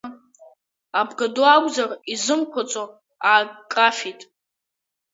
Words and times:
Абгаду 0.99 1.43
акәзар 1.53 1.89
изымқәацо 2.13 2.83
акрафеит. 3.33 4.21